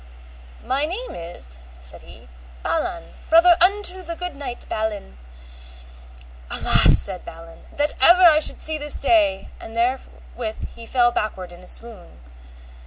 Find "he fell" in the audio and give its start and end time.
10.73-11.11